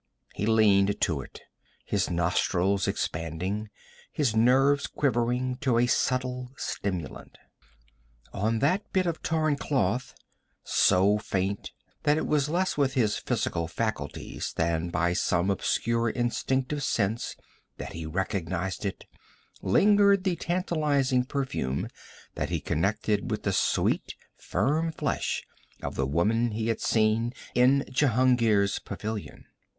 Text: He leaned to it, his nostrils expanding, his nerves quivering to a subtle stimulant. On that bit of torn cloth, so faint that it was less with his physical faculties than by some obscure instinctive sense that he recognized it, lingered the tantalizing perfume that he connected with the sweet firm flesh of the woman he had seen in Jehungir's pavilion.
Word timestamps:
He 0.33 0.47
leaned 0.47 0.99
to 1.01 1.21
it, 1.21 1.41
his 1.85 2.09
nostrils 2.09 2.87
expanding, 2.87 3.69
his 4.11 4.35
nerves 4.35 4.87
quivering 4.87 5.57
to 5.57 5.77
a 5.77 5.85
subtle 5.85 6.49
stimulant. 6.57 7.37
On 8.33 8.57
that 8.57 8.81
bit 8.91 9.05
of 9.05 9.21
torn 9.21 9.57
cloth, 9.57 10.15
so 10.63 11.19
faint 11.19 11.69
that 12.01 12.17
it 12.17 12.25
was 12.25 12.49
less 12.49 12.77
with 12.79 12.95
his 12.95 13.17
physical 13.19 13.67
faculties 13.67 14.53
than 14.55 14.89
by 14.89 15.13
some 15.13 15.51
obscure 15.51 16.09
instinctive 16.09 16.81
sense 16.81 17.35
that 17.77 17.93
he 17.93 18.07
recognized 18.07 18.87
it, 18.87 19.05
lingered 19.61 20.23
the 20.23 20.35
tantalizing 20.35 21.25
perfume 21.25 21.87
that 22.33 22.49
he 22.49 22.59
connected 22.59 23.29
with 23.29 23.43
the 23.43 23.53
sweet 23.53 24.15
firm 24.35 24.91
flesh 24.91 25.43
of 25.83 25.93
the 25.93 26.07
woman 26.07 26.53
he 26.53 26.69
had 26.69 26.81
seen 26.81 27.33
in 27.53 27.85
Jehungir's 27.91 28.79
pavilion. 28.79 29.45